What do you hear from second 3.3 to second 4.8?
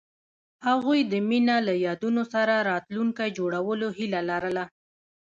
جوړولو هیله لرله.